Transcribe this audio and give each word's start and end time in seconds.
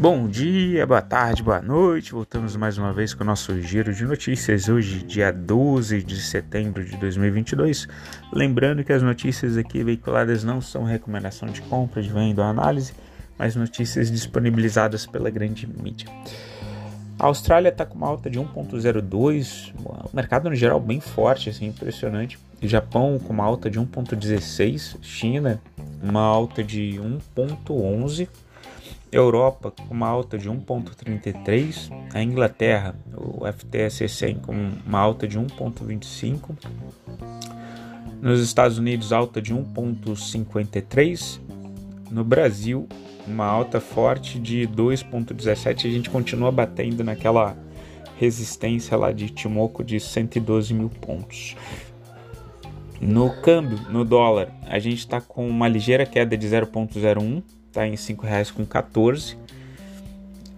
Bom 0.00 0.28
dia, 0.28 0.86
boa 0.86 1.02
tarde, 1.02 1.42
boa 1.42 1.60
noite. 1.60 2.12
Voltamos 2.12 2.54
mais 2.54 2.78
uma 2.78 2.92
vez 2.92 3.12
com 3.14 3.24
o 3.24 3.26
nosso 3.26 3.60
giro 3.60 3.92
de 3.92 4.04
notícias. 4.04 4.68
Hoje, 4.68 5.02
dia 5.02 5.32
12 5.32 6.04
de 6.04 6.20
setembro 6.20 6.84
de 6.84 6.96
2022. 6.98 7.88
Lembrando 8.32 8.84
que 8.84 8.92
as 8.92 9.02
notícias 9.02 9.56
aqui 9.56 9.82
veiculadas 9.82 10.44
não 10.44 10.60
são 10.60 10.84
recomendação 10.84 11.48
de 11.48 11.60
compra, 11.62 12.00
de 12.00 12.10
venda 12.10 12.42
ou 12.42 12.46
análise, 12.46 12.94
mas 13.36 13.56
notícias 13.56 14.08
disponibilizadas 14.08 15.04
pela 15.04 15.30
grande 15.30 15.66
mídia. 15.66 16.08
A 17.18 17.26
Austrália 17.26 17.70
está 17.70 17.84
com 17.84 17.96
uma 17.96 18.06
alta 18.06 18.30
de 18.30 18.38
1,02, 18.38 19.74
o 19.84 20.14
mercado 20.14 20.48
no 20.48 20.54
geral 20.54 20.78
bem 20.78 21.00
forte, 21.00 21.50
assim, 21.50 21.66
impressionante. 21.66 22.38
Japão 22.62 23.18
com 23.18 23.32
uma 23.32 23.42
alta 23.42 23.68
de 23.68 23.80
1,16, 23.80 24.96
China 25.02 25.60
uma 26.00 26.22
alta 26.22 26.62
de 26.62 27.00
1,11 27.36 28.28
Europa 29.10 29.70
com 29.70 29.94
uma 29.94 30.08
alta 30.08 30.36
de 30.36 30.50
1,33, 30.50 31.90
a 32.12 32.22
Inglaterra, 32.22 32.94
o 33.14 33.46
FTSE 33.46 34.08
100 34.08 34.34
com 34.40 34.52
uma 34.86 34.98
alta 34.98 35.26
de 35.26 35.38
1,25, 35.38 36.56
nos 38.20 38.40
Estados 38.40 38.78
Unidos 38.78 39.12
alta 39.12 39.40
de 39.40 39.54
1,53, 39.54 41.40
no 42.10 42.24
Brasil 42.24 42.88
uma 43.26 43.44
alta 43.44 43.80
forte 43.80 44.38
de 44.38 44.66
2,17, 44.66 45.86
a 45.86 45.90
gente 45.90 46.08
continua 46.08 46.50
batendo 46.50 47.04
naquela 47.04 47.56
resistência 48.16 48.96
lá 48.96 49.12
de 49.12 49.28
Timoco 49.28 49.84
de 49.84 50.00
112 50.00 50.74
mil 50.74 50.88
pontos. 50.88 51.54
No 53.00 53.30
câmbio, 53.42 53.78
no 53.90 54.04
dólar, 54.04 54.52
a 54.66 54.78
gente 54.78 54.98
está 54.98 55.20
com 55.20 55.48
uma 55.48 55.68
ligeira 55.68 56.04
queda 56.04 56.36
de 56.36 56.48
0,01 56.48 57.42
está 57.68 57.86
em 57.86 57.92
R$ 57.92 57.96
5,14. 57.96 59.36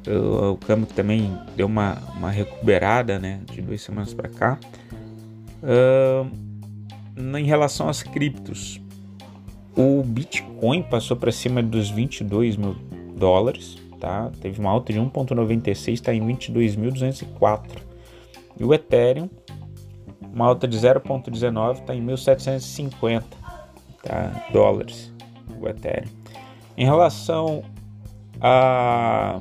O, 0.06 0.52
o 0.52 0.56
câmbio 0.56 0.86
também 0.86 1.38
deu 1.54 1.66
uma, 1.66 1.98
uma 2.16 2.30
recuperada 2.30 3.18
né, 3.18 3.40
de 3.52 3.60
duas 3.60 3.82
semanas 3.82 4.14
para 4.14 4.28
cá. 4.28 4.58
Uh, 5.62 6.30
em 7.36 7.44
relação 7.44 7.88
às 7.88 8.02
criptos, 8.02 8.80
o 9.76 10.02
Bitcoin 10.02 10.82
passou 10.82 11.16
para 11.16 11.30
cima 11.30 11.62
dos 11.62 11.90
22 11.90 12.56
mil 12.56 12.74
dólares, 13.16 13.76
tá? 14.00 14.30
teve 14.40 14.58
uma 14.58 14.70
alta 14.70 14.92
de 14.92 14.98
1,96, 14.98 15.92
está 15.92 16.14
em 16.14 16.20
22.204. 16.26 17.66
E 18.58 18.64
o 18.64 18.72
Ethereum, 18.72 19.28
uma 20.32 20.46
alta 20.46 20.66
de 20.66 20.78
0,19, 20.78 21.80
está 21.80 21.94
em 21.94 22.04
1.750 22.04 23.22
tá? 24.02 24.46
dólares 24.52 25.12
o 25.60 25.68
Ethereum. 25.68 26.19
Em 26.76 26.84
relação 26.84 27.62
a 28.40 29.40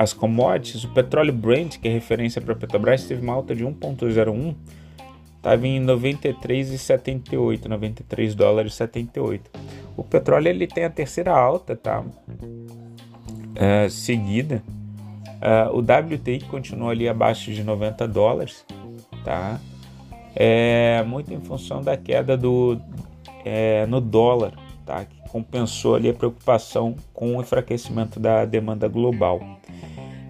as 0.00 0.14
commodities, 0.14 0.82
o 0.84 0.88
petróleo 0.88 1.30
Brent, 1.30 1.76
que 1.76 1.86
é 1.86 1.92
referência 1.92 2.40
para 2.40 2.54
a 2.54 2.56
Petrobras, 2.56 3.04
teve 3.04 3.20
uma 3.20 3.34
alta 3.34 3.54
de 3.54 3.66
1,01, 3.66 4.54
estava 5.36 5.66
em 5.66 5.78
93,78, 5.84 7.66
93 7.66 8.34
dólares 8.34 8.72
78. 8.76 9.50
O 9.98 10.02
petróleo 10.02 10.48
ele 10.48 10.66
tem 10.66 10.86
a 10.86 10.90
terceira 10.90 11.32
alta, 11.36 11.76
tá? 11.76 12.02
É, 13.54 13.90
seguida. 13.90 14.62
É, 15.38 15.68
o 15.68 15.80
WTI 15.80 16.40
continua 16.48 16.92
ali 16.92 17.06
abaixo 17.06 17.52
de 17.52 17.62
90 17.62 18.08
dólares, 18.08 18.64
tá? 19.22 19.60
É 20.34 21.02
muito 21.02 21.34
em 21.34 21.40
função 21.42 21.82
da 21.82 21.98
queda 21.98 22.38
do 22.38 22.80
é, 23.44 23.84
no 23.84 24.00
dólar, 24.00 24.54
tá? 24.84 25.04
Que 25.04 25.28
compensou 25.30 25.94
ali 25.94 26.08
a 26.08 26.14
preocupação 26.14 26.96
com 27.12 27.36
o 27.36 27.40
enfraquecimento 27.40 28.18
da 28.18 28.44
demanda 28.44 28.88
global. 28.88 29.40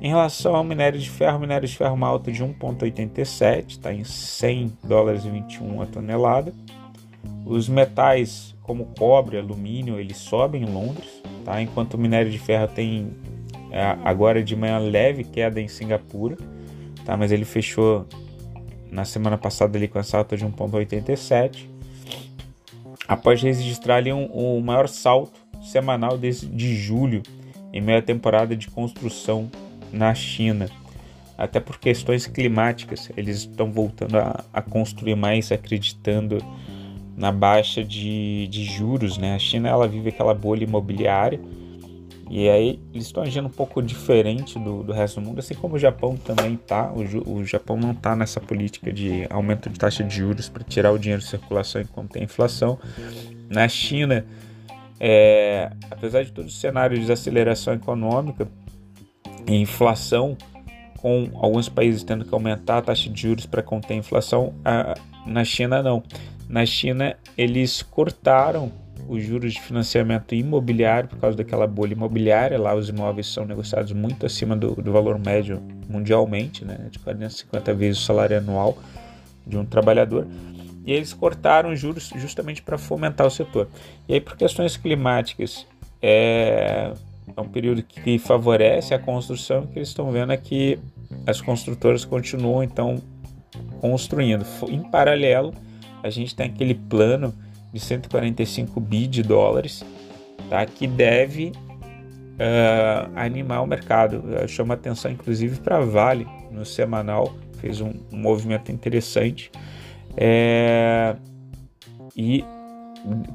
Em 0.00 0.08
relação 0.08 0.56
ao 0.56 0.64
minério 0.64 0.98
de 0.98 1.10
ferro, 1.10 1.36
o 1.36 1.40
minério 1.40 1.68
de 1.68 1.76
ferro 1.76 1.94
uma 1.94 2.06
alta 2.06 2.32
de 2.32 2.42
1,87, 2.42 3.64
está 3.68 3.92
em 3.92 4.02
100 4.02 4.72
dólares 4.82 5.24
e 5.24 5.30
21 5.30 5.82
a 5.82 5.86
tonelada. 5.86 6.54
Os 7.44 7.68
metais 7.68 8.54
como 8.62 8.86
cobre, 8.98 9.36
alumínio, 9.36 9.98
eles 9.98 10.16
sobem 10.16 10.62
em 10.62 10.66
Londres, 10.66 11.22
tá? 11.44 11.60
enquanto 11.60 11.94
o 11.94 11.98
minério 11.98 12.30
de 12.30 12.38
ferro 12.38 12.68
tem 12.68 13.10
é, 13.70 13.96
agora 14.04 14.42
de 14.42 14.54
manhã 14.56 14.78
leve 14.78 15.24
queda 15.24 15.60
em 15.60 15.68
Singapura, 15.68 16.36
tá? 17.04 17.16
mas 17.16 17.32
ele 17.32 17.44
fechou 17.44 18.06
na 18.90 19.04
semana 19.04 19.36
passada 19.36 19.76
ali 19.76 19.88
com 19.88 19.98
essa 19.98 20.18
alta 20.18 20.36
de 20.36 20.44
1,87 20.46 21.69
após 23.10 23.42
registrar 23.42 23.96
ali 23.96 24.12
um, 24.12 24.60
maior 24.60 24.88
salto 24.88 25.40
semanal 25.60 26.16
desde 26.16 26.76
julho, 26.76 27.24
em 27.72 27.80
meio 27.80 27.98
à 27.98 28.02
temporada 28.02 28.54
de 28.54 28.68
construção 28.70 29.50
na 29.92 30.14
China. 30.14 30.70
Até 31.36 31.58
por 31.58 31.80
questões 31.80 32.28
climáticas, 32.28 33.10
eles 33.16 33.38
estão 33.38 33.72
voltando 33.72 34.16
a, 34.16 34.44
a 34.52 34.62
construir 34.62 35.16
mais, 35.16 35.50
acreditando 35.50 36.38
na 37.16 37.32
baixa 37.32 37.82
de, 37.82 38.46
de 38.46 38.62
juros. 38.62 39.18
Né? 39.18 39.34
A 39.34 39.40
China 39.40 39.68
ela 39.68 39.88
vive 39.88 40.10
aquela 40.10 40.32
bolha 40.32 40.62
imobiliária 40.62 41.40
e 42.30 42.48
aí 42.48 42.80
eles 42.94 43.06
estão 43.06 43.24
agindo 43.24 43.48
um 43.48 43.50
pouco 43.50 43.82
diferente 43.82 44.56
do, 44.56 44.84
do 44.84 44.92
resto 44.92 45.20
do 45.20 45.26
mundo, 45.26 45.40
assim 45.40 45.52
como 45.52 45.74
o 45.74 45.78
Japão 45.80 46.16
também 46.16 46.54
está. 46.54 46.92
O, 46.92 47.38
o 47.38 47.44
Japão 47.44 47.76
não 47.76 47.90
está 47.90 48.14
nessa 48.14 48.40
política 48.40 48.92
de 48.92 49.26
aumento 49.28 49.68
de 49.68 49.76
taxa 49.76 50.04
de 50.04 50.14
juros 50.14 50.48
para 50.48 50.62
tirar 50.62 50.92
o 50.92 50.98
dinheiro 50.98 51.20
de 51.20 51.28
circulação 51.28 51.82
enquanto 51.82 52.12
tem 52.12 52.22
inflação. 52.22 52.78
Na 53.48 53.66
China, 53.66 54.24
é, 55.00 55.72
apesar 55.90 56.22
de 56.22 56.30
todo 56.30 56.46
o 56.46 56.50
cenário 56.50 56.94
de 56.94 57.00
desaceleração 57.00 57.74
econômica 57.74 58.46
e 59.48 59.56
inflação, 59.56 60.36
com 60.98 61.30
alguns 61.34 61.68
países 61.68 62.04
tendo 62.04 62.24
que 62.24 62.32
aumentar 62.32 62.78
a 62.78 62.82
taxa 62.82 63.10
de 63.10 63.22
juros 63.22 63.44
para 63.44 63.60
conter 63.60 63.94
a 63.94 63.96
inflação, 63.96 64.54
a, 64.64 64.94
na 65.26 65.42
China 65.42 65.82
não. 65.82 66.00
Na 66.48 66.64
China, 66.64 67.16
eles 67.36 67.82
cortaram 67.82 68.70
os 69.08 69.22
juros 69.22 69.52
de 69.52 69.60
financiamento 69.60 70.34
imobiliário 70.34 71.08
por 71.08 71.18
causa 71.18 71.36
daquela 71.36 71.66
bolha 71.66 71.92
imobiliária. 71.92 72.58
Lá 72.58 72.74
os 72.74 72.88
imóveis 72.88 73.26
são 73.26 73.44
negociados 73.44 73.92
muito 73.92 74.26
acima 74.26 74.56
do, 74.56 74.74
do 74.74 74.92
valor 74.92 75.18
médio 75.18 75.62
mundialmente, 75.88 76.64
né, 76.64 76.88
de 76.90 76.98
40 76.98 77.26
a 77.26 77.30
50 77.30 77.74
vezes 77.74 78.02
o 78.02 78.04
salário 78.04 78.38
anual 78.38 78.78
de 79.46 79.58
um 79.58 79.64
trabalhador. 79.64 80.26
E 80.84 80.92
eles 80.92 81.12
cortaram 81.12 81.72
os 81.72 81.78
juros 81.78 82.10
justamente 82.16 82.62
para 82.62 82.78
fomentar 82.78 83.26
o 83.26 83.30
setor. 83.30 83.68
E 84.08 84.14
aí, 84.14 84.20
por 84.20 84.36
questões 84.36 84.76
climáticas, 84.76 85.66
é, 86.00 86.92
é 87.36 87.40
um 87.40 87.48
período 87.48 87.82
que 87.82 88.18
favorece 88.18 88.94
a 88.94 88.98
construção, 88.98 89.66
que 89.66 89.78
eles 89.78 89.88
estão 89.88 90.10
vendo 90.10 90.32
é 90.32 90.36
que 90.36 90.78
as 91.26 91.40
construtoras 91.40 92.04
continuam 92.04 92.62
então 92.62 93.00
construindo. 93.80 94.44
Em 94.68 94.82
paralelo, 94.90 95.52
a 96.02 96.10
gente 96.10 96.34
tem 96.34 96.46
aquele 96.46 96.74
plano 96.74 97.34
de 97.72 97.80
145 97.80 98.80
bi 98.80 99.06
de 99.06 99.22
dólares, 99.22 99.84
tá? 100.48 100.64
que 100.66 100.86
deve 100.86 101.52
uh, 102.40 103.10
animar 103.14 103.62
o 103.62 103.66
mercado. 103.66 104.18
Uh, 104.18 104.48
chama 104.48 104.74
atenção, 104.74 105.10
inclusive, 105.10 105.60
para 105.60 105.78
a 105.78 105.84
Vale 105.84 106.26
no 106.50 106.64
semanal, 106.64 107.34
fez 107.60 107.80
um, 107.80 107.92
um 108.12 108.18
movimento 108.18 108.72
interessante. 108.72 109.50
É, 110.16 111.14
e 112.16 112.44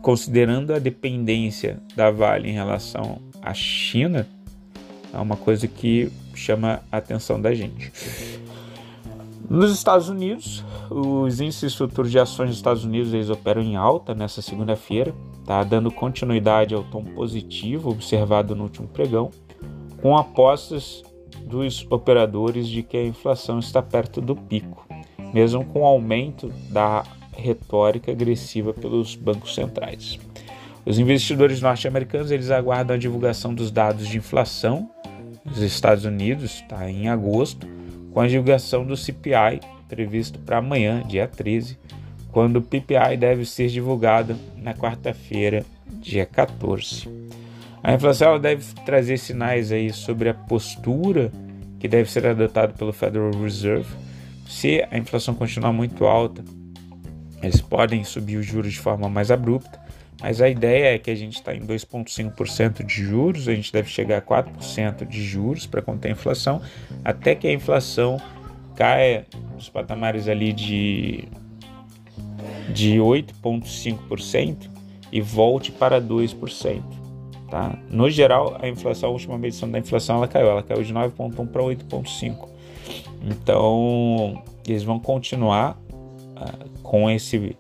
considerando 0.02 0.74
a 0.74 0.80
dependência 0.80 1.80
da 1.96 2.12
Vale 2.12 2.50
em 2.50 2.54
relação 2.54 3.22
à 3.42 3.54
China, 3.54 4.28
é 5.14 5.18
uma 5.18 5.38
coisa 5.38 5.68
que 5.68 6.12
chama 6.34 6.82
a 6.92 6.98
atenção 6.98 7.42
da 7.42 7.54
gente. 7.54 7.92
Nos 9.56 9.72
Estados 9.72 10.10
Unidos, 10.10 10.66
os 10.90 11.40
índices 11.40 11.74
futuros 11.74 12.12
de 12.12 12.20
ações 12.20 12.50
dos 12.50 12.58
Estados 12.58 12.84
Unidos 12.84 13.14
eles 13.14 13.30
operam 13.30 13.62
em 13.62 13.78
alta 13.78 14.14
nessa 14.14 14.42
segunda-feira, 14.42 15.16
tá 15.46 15.64
dando 15.64 15.90
continuidade 15.90 16.76
ao 16.76 16.84
tom 16.84 17.06
positivo 17.06 17.90
observado 17.90 18.54
no 18.54 18.64
último 18.64 18.86
pregão, 18.86 19.32
com 20.02 20.18
apostas 20.18 21.02
dos 21.46 21.88
operadores 21.90 22.68
de 22.68 22.84
que 22.84 22.98
a 22.98 23.06
inflação 23.06 23.58
está 23.60 23.82
perto 23.82 24.20
do 24.20 24.36
pico, 24.36 24.86
mesmo 25.34 25.64
com 25.64 25.84
o 25.84 25.86
aumento 25.86 26.52
da 26.70 27.06
retórica 27.32 28.12
agressiva 28.12 28.74
pelos 28.74 29.16
bancos 29.16 29.56
centrais. 29.56 30.20
Os 30.86 31.00
investidores 31.00 31.62
norte-americanos 31.62 32.30
eles 32.30 32.52
aguardam 32.52 32.98
a 32.98 33.00
divulgação 33.00 33.54
dos 33.54 33.72
dados 33.72 34.06
de 34.06 34.18
inflação 34.18 34.90
nos 35.46 35.60
Estados 35.60 36.04
Unidos, 36.04 36.62
tá, 36.68 36.92
em 36.92 37.08
agosto, 37.08 37.66
com 38.16 38.22
a 38.22 38.28
divulgação 38.28 38.86
do 38.86 38.96
CPI 38.96 39.60
previsto 39.90 40.40
para 40.40 40.60
amanhã, 40.60 41.04
dia 41.06 41.28
13, 41.28 41.78
quando 42.32 42.56
o 42.56 42.62
PPI 42.62 43.18
deve 43.20 43.46
ser 43.46 43.68
divulgado 43.68 44.38
na 44.56 44.74
quarta-feira, 44.74 45.66
dia 46.00 46.26
14. 46.26 47.10
A 47.84 47.94
inflação 47.94 48.40
deve 48.40 48.64
trazer 48.86 49.18
sinais 49.18 49.70
aí 49.70 49.92
sobre 49.92 50.30
a 50.30 50.34
postura 50.34 51.30
que 51.78 51.90
deve 51.90 52.10
ser 52.10 52.26
adotada 52.26 52.72
pelo 52.72 52.94
Federal 52.94 53.32
Reserve. 53.32 53.94
Se 54.48 54.82
a 54.90 54.98
inflação 54.98 55.36
continuar 55.36 55.74
muito 55.74 56.06
alta, 56.06 56.42
eles 57.44 57.60
podem 57.60 58.06
subir 58.06 58.38
os 58.38 58.46
juros 58.46 58.72
de 58.72 58.80
forma 58.80 59.10
mais 59.10 59.30
abrupta, 59.30 59.78
mas 60.22 60.42
a 60.42 60.50
ideia 60.50 60.96
é 60.96 60.98
que 60.98 61.12
a 61.12 61.16
gente 61.16 61.36
está 61.36 61.54
em 61.54 61.62
2,5% 61.62 62.86
de 62.86 62.94
juros, 62.94 63.48
a 63.48 63.54
gente 63.54 63.72
deve 63.72 63.90
chegar 63.90 64.18
a 64.18 64.22
4% 64.22 65.06
de 65.08 65.24
juros 65.24 65.66
para 65.66 65.82
conter 65.82 66.10
a 66.10 66.12
inflação, 66.12 66.62
até 67.04 67.36
que 67.36 67.48
a 67.48 67.54
inflação 67.54 68.18
caia 68.76 69.26
nos 69.54 69.70
patamares 69.70 70.28
ali 70.28 70.54
de, 70.54 71.28
de 72.74 72.98
8,5% 72.98 74.70
e 75.12 75.22
volte 75.22 75.72
para 75.72 76.02
2%. 76.02 76.82
Tá? 77.50 77.78
No 77.90 78.10
geral, 78.10 78.58
a 78.62 78.68
inflação, 78.68 79.10
a 79.10 79.12
última 79.12 79.38
medição 79.38 79.70
da 79.70 79.80
inflação, 79.80 80.18
ela 80.18 80.28
caiu, 80.28 80.48
ela 80.48 80.64
caiu 80.64 80.84
de 80.84 80.94
9,1 80.94 81.48
para 81.48 81.62
8,5. 81.62 82.50
Então, 83.22 84.44
eles 84.68 84.84
vão 84.84 85.00
continuar 85.00 85.78
uh, 85.92 86.70
com 86.82 87.10
esse 87.10 87.56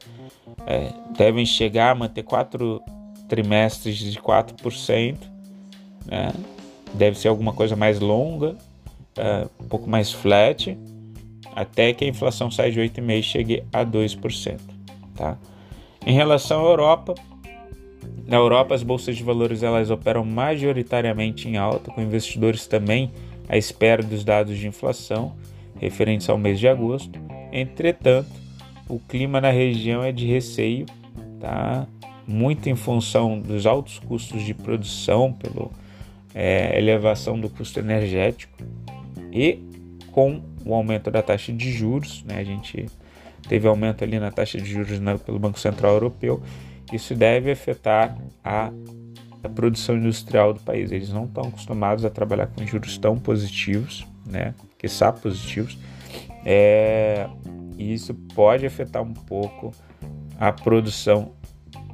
é, 0.66 0.92
devem 1.18 1.46
chegar 1.46 1.92
a 1.92 1.96
manter 1.96 2.24
quatro 2.24 2.82
trimestres 3.28 3.98
de 3.98 4.20
4%, 4.20 5.18
né? 6.06 6.32
deve 6.94 7.18
ser 7.18 7.28
alguma 7.28 7.54
coisa 7.54 7.76
mais 7.76 8.00
longa, 8.00 8.56
é, 9.18 9.48
um 9.60 9.68
pouco 9.68 9.90
mais 9.90 10.12
flat, 10.12 10.78
até 11.56 11.94
que 11.94 12.06
a 12.06 12.08
inflação 12.08 12.52
saia 12.52 12.72
de 12.72 12.80
8,5% 12.80 13.20
e 13.20 13.24
chegue 13.24 13.64
a 13.72 13.86
2%. 13.86 14.60
Tá? 15.16 15.38
Em 16.06 16.14
relação 16.14 16.66
à 16.66 16.70
Europa, 16.70 17.16
na 18.28 18.38
Europa 18.38 18.76
as 18.76 18.84
bolsas 18.84 19.16
de 19.16 19.24
valores 19.24 19.64
elas 19.64 19.90
operam 19.90 20.26
majoritariamente 20.26 21.48
em 21.48 21.58
alta, 21.58 21.92
com 21.92 22.02
investidores 22.02 22.68
também 22.68 23.12
à 23.48 23.58
espera 23.58 24.04
dos 24.04 24.24
dados 24.24 24.58
de 24.58 24.68
inflação 24.68 25.34
referentes 25.80 26.30
ao 26.30 26.38
mês 26.38 26.60
de 26.60 26.68
agosto. 26.68 27.20
Entretanto, 27.52 28.45
o 28.88 29.00
clima 29.00 29.42
na 29.42 29.50
região 29.50 30.04
é 30.04 30.12
de 30.12 30.26
receio, 30.26 30.86
tá? 31.40 31.88
muito 32.28 32.70
em 32.70 32.76
função 32.76 33.40
dos 33.40 33.66
altos 33.66 34.00
custos 34.00 34.44
de 34.44 34.54
produção, 34.54 35.32
pela 35.34 35.70
é, 36.34 36.78
elevação 36.78 37.40
do 37.40 37.50
custo 37.50 37.80
energético 37.80 38.58
e 39.32 39.60
com 40.12 40.42
o 40.66 40.74
aumento 40.74 41.12
da 41.12 41.22
taxa 41.22 41.54
de 41.54 41.72
juros, 41.72 42.24
né? 42.24 42.40
a 42.40 42.44
gente 42.44 42.88
teve 43.48 43.68
aumento 43.68 44.04
ali 44.04 44.20
na 44.20 44.32
taxa 44.32 44.60
de 44.60 44.66
juros 44.66 45.00
né, 45.00 45.18
pelo 45.18 45.38
Banco 45.38 45.60
Central 45.60 45.94
Europeu, 45.94 46.42
isso 46.92 47.16
deve 47.16 47.52
afetar 47.52 48.18
a, 48.44 48.72
a 49.44 49.50
produção 49.50 49.98
industrial 49.98 50.54
do 50.54 50.60
país. 50.60 50.92
Eles 50.92 51.10
não 51.10 51.26
estão 51.26 51.44
acostumados 51.44 52.06
a 52.06 52.10
trabalhar 52.10 52.48
com 52.48 52.66
juros 52.66 52.98
tão 52.98 53.18
positivos, 53.18 54.06
né? 54.26 54.54
que 54.78 54.88
são 54.88 55.12
positivos. 55.14 55.78
É, 56.46 57.28
e 57.78 57.94
isso 57.94 58.14
pode 58.14 58.66
afetar 58.66 59.02
um 59.02 59.14
pouco 59.14 59.72
a 60.40 60.52
produção 60.52 61.32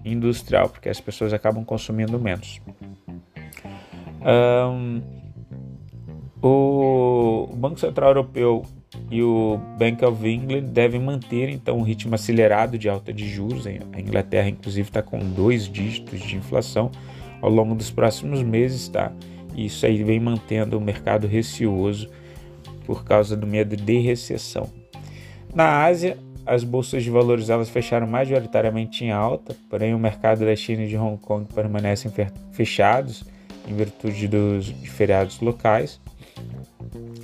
industrial, 0.04 0.70
porque 0.70 0.90
as 0.90 1.00
pessoas 1.00 1.32
acabam 1.34 1.64
consumindo 1.64 2.20
menos. 2.20 2.60
Um, 4.22 5.02
o 6.42 7.48
Banco 7.56 7.80
Central 7.80 8.10
Europeu 8.10 8.64
e 9.10 9.22
o 9.22 9.60
Bank 9.78 10.04
of 10.04 10.28
England 10.28 10.64
devem 10.64 11.00
manter 11.00 11.50
então 11.50 11.78
um 11.78 11.84
ritmo 11.84 12.16
acelerado 12.16 12.78
de 12.78 12.90
alta 12.90 13.14
de 13.14 13.28
juros. 13.28 13.66
A 13.68 14.00
Inglaterra, 14.00 14.50
inclusive, 14.50 14.90
está 14.90 15.02
com 15.02 15.20
dois 15.20 15.68
dígitos 15.68 16.20
de 16.20 16.36
inflação 16.36 16.92
ao 17.42 17.50
longo 17.50 17.76
dos 17.76 17.90
próximos 17.90 18.42
meses, 18.44 18.88
tá? 18.88 19.12
E 19.56 19.66
isso 19.66 19.86
aí 19.86 20.04
vem 20.04 20.20
mantendo 20.20 20.78
o 20.78 20.82
mercado 20.82 21.28
receoso 21.28 22.10
por 22.86 23.04
causa 23.04 23.36
do 23.36 23.48
medo 23.48 23.76
de 23.76 24.00
recessão. 24.00 24.70
Na 25.54 25.84
Ásia, 25.84 26.18
as 26.46 26.64
bolsas 26.64 27.04
de 27.04 27.10
valores 27.10 27.50
elas 27.50 27.70
fecharam 27.70 28.08
majoritariamente 28.08 29.04
em 29.04 29.12
alta, 29.12 29.56
porém 29.70 29.94
o 29.94 30.00
mercado 30.00 30.46
da 30.46 30.56
China 30.56 30.84
e 30.84 30.88
de 30.88 30.98
Hong 30.98 31.18
Kong 31.18 31.48
permanecem 31.54 32.12
fechados 32.52 33.24
em 33.68 33.76
virtude 33.76 34.28
dos 34.28 34.70
feriados 34.86 35.40
locais. 35.40 36.00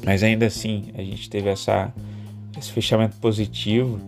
Mas 0.06 0.24
ainda 0.24 0.46
assim, 0.46 0.92
a 0.96 1.02
gente 1.02 1.30
teve 1.30 1.50
essa, 1.50 1.94
esse 2.58 2.72
fechamento 2.72 3.18
positivo 3.18 4.00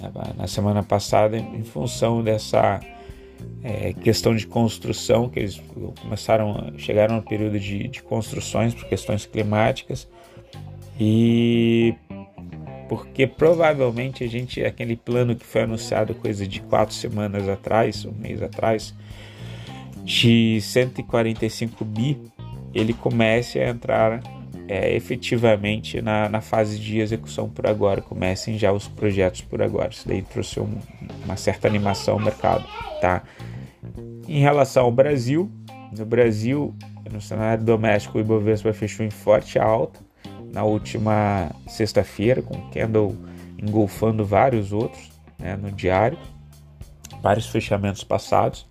né, 0.00 0.10
na 0.36 0.46
semana 0.46 0.82
passada 0.82 1.38
em 1.38 1.62
função 1.62 2.22
dessa 2.22 2.80
é, 3.62 3.92
questão 3.92 4.34
de 4.34 4.46
construção, 4.46 5.28
que 5.28 5.38
eles 5.38 5.62
começaram, 6.02 6.72
chegaram 6.76 7.16
no 7.16 7.22
período 7.22 7.58
de, 7.58 7.88
de 7.88 8.02
construções 8.02 8.74
por 8.74 8.86
questões 8.86 9.24
climáticas 9.24 10.08
e 10.98 11.94
porque 12.88 13.26
provavelmente 13.26 14.24
a 14.24 14.26
gente, 14.26 14.64
aquele 14.64 14.96
plano 14.96 15.36
que 15.36 15.44
foi 15.44 15.62
anunciado 15.62 16.14
coisa 16.14 16.46
de 16.46 16.60
quatro 16.62 16.94
semanas 16.94 17.48
atrás, 17.48 18.04
um 18.04 18.12
mês 18.12 18.42
atrás, 18.42 18.94
de 20.02 20.58
145 20.62 21.84
bi, 21.84 22.18
ele 22.72 22.94
comece 22.94 23.60
a 23.60 23.68
entrar 23.68 24.22
é, 24.66 24.94
efetivamente 24.94 26.00
na, 26.00 26.28
na, 26.28 26.40
fase 26.40 26.78
de 26.78 26.98
execução 26.98 27.48
por 27.48 27.66
agora, 27.66 28.00
comecem 28.00 28.58
já 28.58 28.72
os 28.72 28.88
projetos 28.88 29.42
por 29.42 29.62
agora. 29.62 29.90
Isso 29.90 30.08
daí 30.08 30.22
trouxe 30.22 30.60
um, 30.60 30.78
uma 31.24 31.36
certa 31.36 31.68
animação 31.68 32.14
ao 32.14 32.20
mercado, 32.20 32.64
tá? 33.00 33.22
Em 34.26 34.40
relação 34.40 34.84
ao 34.84 34.92
Brasil, 34.92 35.50
no 35.96 36.04
Brasil, 36.04 36.74
no 37.10 37.20
cenário 37.20 37.64
doméstico, 37.64 38.18
o 38.18 38.20
Ibovespa 38.20 38.72
fechou 38.72 39.04
em 39.04 39.10
forte 39.10 39.58
alta, 39.58 40.00
na 40.52 40.64
última 40.64 41.50
sexta-feira, 41.66 42.42
com 42.42 42.70
Kendall 42.70 43.14
engolfando 43.60 44.24
vários 44.24 44.72
outros 44.72 45.10
né, 45.38 45.56
no 45.56 45.70
diário, 45.70 46.18
vários 47.22 47.46
fechamentos 47.46 48.04
passados, 48.04 48.66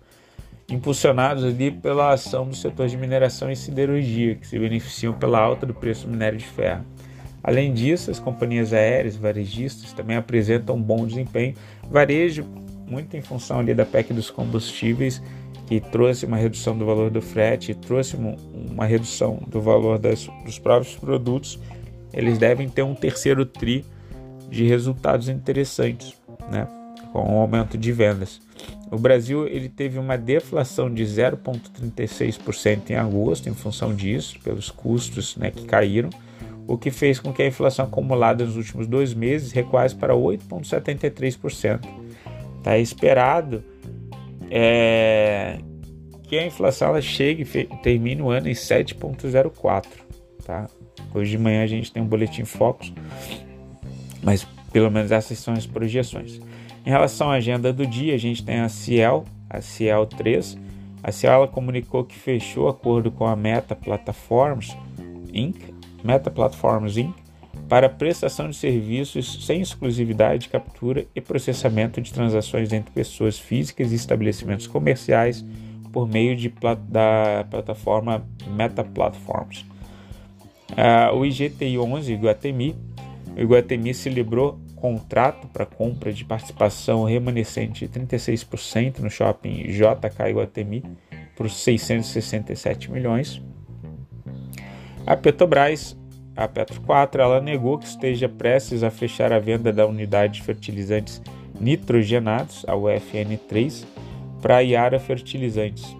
impulsionados 0.68 1.44
ali 1.44 1.70
pela 1.70 2.12
ação 2.12 2.46
do 2.46 2.54
setor 2.54 2.88
de 2.88 2.96
mineração 2.96 3.50
e 3.50 3.56
siderurgia, 3.56 4.34
que 4.34 4.46
se 4.46 4.58
beneficiam 4.58 5.14
pela 5.14 5.38
alta 5.38 5.64
do 5.64 5.74
preço 5.74 6.06
do 6.06 6.12
minério 6.12 6.38
de 6.38 6.44
ferro. 6.44 6.84
Além 7.42 7.72
disso, 7.72 8.10
as 8.10 8.18
companhias 8.18 8.72
aéreas 8.72 9.16
varejistas 9.16 9.92
também 9.92 10.16
apresentam 10.16 10.76
um 10.76 10.82
bom 10.82 11.06
desempenho. 11.06 11.54
Varejo, 11.88 12.44
muito 12.86 13.16
em 13.16 13.22
função 13.22 13.60
ali 13.60 13.72
da 13.72 13.86
PEC 13.86 14.12
dos 14.12 14.30
combustíveis, 14.30 15.22
que 15.68 15.80
trouxe 15.80 16.24
uma 16.24 16.38
redução 16.38 16.76
do 16.76 16.86
valor 16.86 17.10
do 17.10 17.20
frete, 17.20 17.74
trouxe 17.74 18.16
uma 18.16 18.86
redução 18.86 19.42
do 19.46 19.60
valor 19.60 19.98
das, 19.98 20.26
dos 20.42 20.58
próprios 20.58 20.96
produtos, 20.96 21.58
eles 22.10 22.38
devem 22.38 22.70
ter 22.70 22.82
um 22.82 22.94
terceiro 22.94 23.44
tri 23.44 23.84
de 24.48 24.66
resultados 24.66 25.28
interessantes, 25.28 26.16
né? 26.50 26.66
com 27.12 27.18
o 27.18 27.40
aumento 27.40 27.76
de 27.76 27.92
vendas. 27.92 28.40
O 28.90 28.96
Brasil 28.96 29.46
ele 29.46 29.68
teve 29.68 29.98
uma 29.98 30.16
deflação 30.16 30.92
de 30.92 31.04
0,36% 31.04 32.88
em 32.88 32.94
agosto, 32.94 33.50
em 33.50 33.54
função 33.54 33.94
disso, 33.94 34.40
pelos 34.42 34.70
custos 34.70 35.36
né, 35.36 35.50
que 35.50 35.66
caíram, 35.66 36.08
o 36.66 36.78
que 36.78 36.90
fez 36.90 37.20
com 37.20 37.30
que 37.30 37.42
a 37.42 37.46
inflação 37.46 37.84
acumulada 37.84 38.42
nos 38.42 38.56
últimos 38.56 38.86
dois 38.86 39.12
meses 39.12 39.52
recuasse 39.52 39.94
para 39.94 40.14
8,73%. 40.14 41.80
Está 42.56 42.78
esperado 42.78 43.62
é, 44.50 45.58
que 46.24 46.38
a 46.38 46.46
inflação 46.46 46.88
ela 46.88 47.00
chegue 47.00 47.42
e 47.42 48.22
o 48.22 48.30
ano 48.30 48.48
em 48.48 48.52
7,04. 48.52 49.86
Tá? 50.44 50.66
Hoje 51.14 51.32
de 51.32 51.38
manhã 51.38 51.62
a 51.62 51.66
gente 51.66 51.92
tem 51.92 52.02
um 52.02 52.06
boletim 52.06 52.44
Focus, 52.44 52.92
mas 54.22 54.46
pelo 54.72 54.90
menos 54.90 55.10
essas 55.10 55.38
são 55.38 55.54
as 55.54 55.66
projeções. 55.66 56.40
Em 56.84 56.90
relação 56.90 57.30
à 57.30 57.34
agenda 57.34 57.72
do 57.72 57.86
dia, 57.86 58.14
a 58.14 58.18
gente 58.18 58.42
tem 58.44 58.60
a 58.60 58.68
Ciel, 58.68 59.24
a 59.48 59.60
Ciel 59.60 60.06
3. 60.06 60.56
A 61.02 61.12
Ciel 61.12 61.32
ela 61.32 61.48
comunicou 61.48 62.04
que 62.04 62.18
fechou 62.18 62.68
acordo 62.68 63.10
com 63.10 63.26
a 63.26 63.36
Meta 63.36 63.74
Platforms 63.74 64.76
Inc., 65.32 65.56
Meta 66.02 66.30
Platforms 66.30 66.96
Inc., 66.96 67.14
para 67.68 67.88
prestação 67.88 68.48
de 68.48 68.56
serviços 68.56 69.44
sem 69.44 69.60
exclusividade 69.60 70.44
de 70.44 70.48
captura 70.48 71.06
e 71.14 71.20
processamento 71.20 72.00
de 72.00 72.12
transações 72.12 72.72
entre 72.72 72.90
pessoas 72.90 73.38
físicas 73.38 73.92
e 73.92 73.94
estabelecimentos 73.94 74.66
comerciais 74.66 75.44
por 75.92 76.08
meio 76.08 76.34
de, 76.34 76.52
da 76.88 77.46
plataforma 77.50 78.26
Meta 78.46 78.82
Platforms. 78.82 79.64
Uh, 80.70 81.14
o 81.16 81.26
IGTI 81.26 81.78
11 81.78 82.12
Iguatemi, 82.12 82.76
o 83.36 83.40
Iguatemi 83.40 83.92
celebrou 83.92 84.58
contrato 84.76 85.46
para 85.48 85.66
compra 85.66 86.12
de 86.12 86.24
participação 86.24 87.04
remanescente 87.04 87.86
de 87.86 88.00
36% 88.00 89.00
no 89.00 89.10
shopping 89.10 89.64
JK 89.64 90.30
Iguatemi 90.30 90.84
por 91.36 91.50
667 91.50 92.90
milhões. 92.90 93.42
A 95.06 95.16
Petrobras 95.16 95.96
a 96.38 96.46
Petro 96.46 96.80
4 96.82 97.20
ela 97.20 97.40
negou 97.40 97.76
que 97.78 97.86
esteja 97.86 98.28
prestes 98.28 98.84
a 98.84 98.90
fechar 98.92 99.32
a 99.32 99.40
venda 99.40 99.72
da 99.72 99.84
unidade 99.84 100.34
de 100.34 100.42
fertilizantes 100.42 101.20
nitrogenados, 101.60 102.64
a 102.68 102.74
UFN3, 102.74 103.84
para 104.40 104.58
a 104.58 104.60
Iara 104.60 105.00
Fertilizantes 105.00 105.96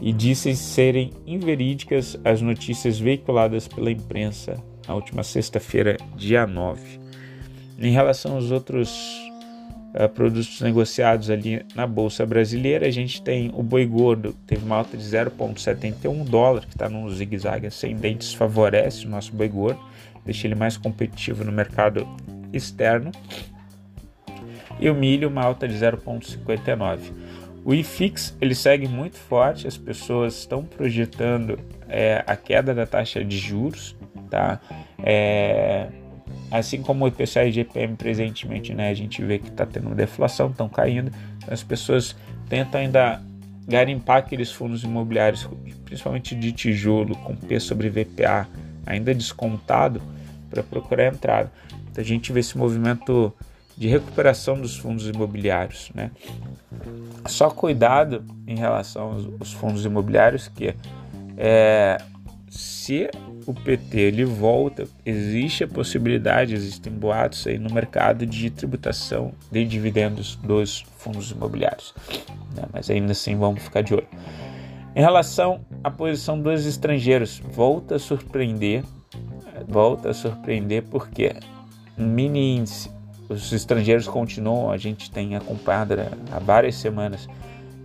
e 0.00 0.10
disse 0.10 0.56
serem 0.56 1.12
inverídicas 1.26 2.18
as 2.24 2.40
notícias 2.40 2.98
veiculadas 2.98 3.68
pela 3.68 3.90
imprensa 3.90 4.56
na 4.86 4.94
última 4.94 5.22
sexta-feira, 5.22 5.98
dia 6.16 6.46
9. 6.46 6.80
Em 7.78 7.90
relação 7.90 8.36
aos 8.36 8.50
outros 8.50 9.27
uh, 9.94 10.08
produtos 10.08 10.60
negociados 10.60 11.30
ali 11.30 11.64
na 11.74 11.86
bolsa 11.86 12.24
brasileira. 12.26 12.86
A 12.86 12.90
gente 12.90 13.22
tem 13.22 13.50
o 13.54 13.62
boi 13.62 13.86
gordo, 13.86 14.34
teve 14.46 14.64
uma 14.64 14.76
alta 14.76 14.96
de 14.96 15.04
0,71 15.04 16.24
dólar, 16.24 16.62
que 16.62 16.74
está 16.74 16.88
num 16.88 17.08
zigue-zague 17.10 17.66
ascendente, 17.66 18.24
isso 18.24 18.36
favorece 18.36 19.06
o 19.06 19.08
nosso 19.08 19.34
boi 19.34 19.48
gordo, 19.48 19.80
deixa 20.24 20.46
ele 20.46 20.54
mais 20.54 20.76
competitivo 20.76 21.44
no 21.44 21.52
mercado 21.52 22.06
externo. 22.52 23.12
E 24.80 24.88
o 24.88 24.94
milho, 24.94 25.28
uma 25.28 25.42
alta 25.42 25.66
de 25.66 25.74
0,59. 25.74 26.98
O 27.64 27.74
IFIX 27.74 28.36
ele 28.40 28.54
segue 28.54 28.86
muito 28.88 29.16
forte, 29.16 29.66
as 29.66 29.76
pessoas 29.76 30.38
estão 30.38 30.64
projetando 30.64 31.58
é, 31.88 32.22
a 32.26 32.36
queda 32.36 32.72
da 32.72 32.86
taxa 32.86 33.24
de 33.24 33.36
juros, 33.36 33.96
tá? 34.30 34.60
É, 35.02 35.88
assim 36.50 36.82
como 36.82 37.04
o 37.04 37.08
IPCA 37.08 37.44
e 37.44 37.52
GPM 37.52 37.96
presentemente, 37.96 38.74
né, 38.74 38.90
a 38.90 38.94
gente 38.94 39.22
vê 39.24 39.38
que 39.38 39.48
está 39.48 39.66
tendo 39.66 39.94
deflação, 39.94 40.50
estão 40.50 40.68
caindo, 40.68 41.12
as 41.46 41.62
pessoas 41.62 42.16
tentam 42.48 42.80
ainda 42.80 43.22
garimpar 43.66 44.18
aqueles 44.18 44.50
fundos 44.50 44.82
imobiliários, 44.82 45.48
principalmente 45.84 46.34
de 46.34 46.52
tijolo, 46.52 47.14
com 47.16 47.36
P 47.36 47.60
sobre 47.60 47.90
VPA 47.90 48.48
ainda 48.86 49.14
descontado, 49.14 50.00
para 50.48 50.62
procurar 50.62 51.12
entrada. 51.12 51.52
Então 51.90 52.02
a 52.02 52.06
gente 52.06 52.32
vê 52.32 52.40
esse 52.40 52.56
movimento 52.56 53.32
de 53.76 53.86
recuperação 53.86 54.58
dos 54.58 54.76
fundos 54.76 55.06
imobiliários. 55.06 55.90
Né? 55.94 56.10
Só 57.26 57.50
cuidado 57.50 58.24
em 58.46 58.56
relação 58.56 59.34
aos 59.38 59.52
fundos 59.52 59.84
imobiliários 59.84 60.48
que 60.48 60.74
é, 61.36 61.98
se 62.50 63.10
o 63.46 63.52
PT 63.52 63.98
ele 63.98 64.24
volta, 64.24 64.86
existe 65.04 65.64
a 65.64 65.68
possibilidade, 65.68 66.54
existem 66.54 66.92
boatos 66.92 67.46
aí 67.46 67.58
no 67.58 67.72
mercado 67.72 68.26
de 68.26 68.50
tributação 68.50 69.32
de 69.50 69.64
dividendos 69.64 70.36
dos 70.36 70.84
fundos 70.96 71.30
imobiliários. 71.30 71.94
Né? 72.54 72.62
Mas 72.72 72.90
ainda 72.90 73.12
assim 73.12 73.36
vamos 73.36 73.62
ficar 73.62 73.82
de 73.82 73.94
olho. 73.94 74.08
Em 74.96 75.00
relação 75.00 75.60
à 75.84 75.90
posição 75.90 76.40
dos 76.40 76.66
estrangeiros, 76.66 77.40
volta 77.52 77.96
a 77.96 77.98
surpreender, 77.98 78.82
volta 79.68 80.10
a 80.10 80.14
surpreender 80.14 80.82
porque 80.84 81.34
mini 81.96 82.56
índice, 82.56 82.90
os 83.28 83.52
estrangeiros 83.52 84.08
continuam, 84.08 84.70
a 84.70 84.76
gente 84.76 85.10
tem 85.10 85.36
acompanhado 85.36 85.94
há 86.32 86.38
várias 86.38 86.76
semanas 86.76 87.28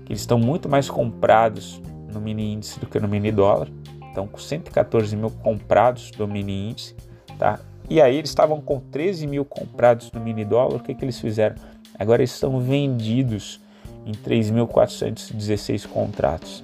que 0.06 0.14
eles 0.14 0.22
estão 0.22 0.40
muito 0.40 0.70
mais 0.70 0.90
comprados 0.90 1.82
no 2.12 2.22
mini 2.22 2.54
índice 2.54 2.80
do 2.80 2.88
que 2.88 3.00
no 3.00 3.08
mini 3.08 3.32
dólar. 3.32 3.68
Então, 4.14 4.28
com 4.28 4.38
114 4.38 5.16
mil 5.16 5.32
comprados 5.32 6.12
do 6.12 6.28
mini 6.28 6.70
índice, 6.70 6.96
tá? 7.40 7.60
E 7.90 8.00
aí 8.00 8.16
eles 8.16 8.30
estavam 8.30 8.62
com 8.62 8.80
13 8.80 9.26
mil 9.26 9.44
comprados 9.44 10.12
no 10.12 10.22
mini 10.22 10.46
dólar. 10.46 10.76
O 10.76 10.80
que, 10.80 10.94
que 10.94 11.04
eles 11.04 11.20
fizeram? 11.20 11.56
Agora 11.98 12.22
eles 12.22 12.32
estão 12.32 12.60
vendidos 12.60 13.60
em 14.06 14.12
3.416 14.12 15.88
contratos. 15.88 16.64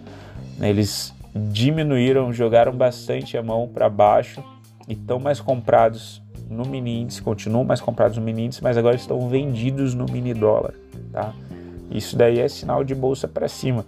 Eles 0.61 1.11
diminuíram, 1.33 2.31
jogaram 2.31 2.71
bastante 2.71 3.35
a 3.35 3.41
mão 3.41 3.67
para 3.67 3.89
baixo 3.89 4.43
e 4.87 4.93
estão 4.93 5.19
mais 5.19 5.41
comprados 5.41 6.21
no 6.47 6.65
mini 6.65 7.01
índice, 7.01 7.19
continuam 7.19 7.63
mais 7.63 7.81
comprados 7.81 8.15
no 8.17 8.23
mini 8.23 8.45
índice, 8.45 8.63
mas 8.63 8.77
agora 8.77 8.95
estão 8.95 9.27
vendidos 9.27 9.95
no 9.95 10.05
mini 10.05 10.35
dólar, 10.35 10.75
tá? 11.11 11.33
Isso 11.89 12.15
daí 12.15 12.39
é 12.39 12.47
sinal 12.47 12.83
de 12.83 12.93
bolsa 12.93 13.27
para 13.27 13.47
cima. 13.47 13.85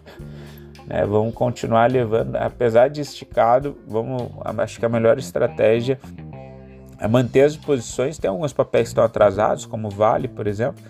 Né? 0.91 1.05
Vamos 1.05 1.33
continuar 1.33 1.89
levando, 1.89 2.35
apesar 2.35 2.89
de 2.89 2.99
esticado, 2.99 3.77
vamos, 3.87 4.29
acho 4.57 4.77
que 4.77 4.85
a 4.85 4.89
melhor 4.89 5.17
estratégia 5.17 5.97
é 6.99 7.07
manter 7.07 7.43
as 7.43 7.55
posições. 7.55 8.17
Tem 8.17 8.29
alguns 8.29 8.51
papéis 8.51 8.89
que 8.89 8.89
estão 8.89 9.03
atrasados, 9.03 9.65
como 9.65 9.89
Vale, 9.89 10.27
por 10.27 10.47
exemplo, 10.47 10.83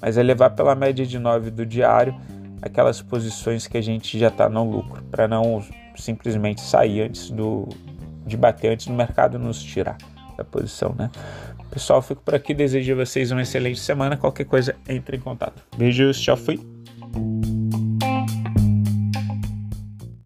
mas 0.00 0.16
é 0.16 0.22
levar 0.22 0.50
pela 0.50 0.74
média 0.76 1.04
de 1.04 1.18
9 1.18 1.50
do 1.50 1.66
diário 1.66 2.14
aquelas 2.62 3.02
posições 3.02 3.66
que 3.66 3.76
a 3.76 3.80
gente 3.80 4.18
já 4.18 4.28
está 4.28 4.48
no 4.48 4.64
lucro, 4.64 5.02
para 5.10 5.26
não 5.26 5.62
simplesmente 5.96 6.60
sair 6.60 7.02
antes 7.02 7.30
do 7.30 7.68
de 8.24 8.36
bater 8.36 8.72
antes 8.72 8.86
do 8.86 8.92
mercado 8.92 9.38
nos 9.38 9.62
tirar 9.62 9.96
da 10.36 10.44
posição, 10.44 10.94
né? 10.96 11.10
Pessoal, 11.70 12.02
fico 12.02 12.22
por 12.22 12.34
aqui. 12.34 12.52
Desejo 12.52 12.92
a 12.92 13.04
vocês 13.04 13.30
uma 13.30 13.42
excelente 13.42 13.80
semana. 13.80 14.16
Qualquer 14.16 14.44
coisa, 14.44 14.76
entre 14.88 15.16
em 15.16 15.20
contato. 15.20 15.62
Beijos, 15.76 16.20
tchau, 16.20 16.36
fui. 16.36 16.77